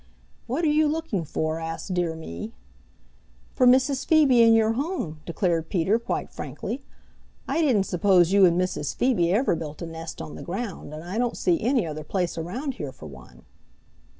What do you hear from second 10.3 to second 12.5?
the ground, and I don't see any other place